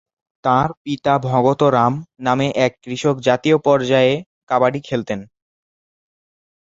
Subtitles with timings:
[0.43, 1.93] তাঁর পিতা ভগত রাম
[2.19, 4.13] নামে এক কৃষক জাতীয় পর্যায়ে
[4.49, 5.19] কাবাডি খেলতেন।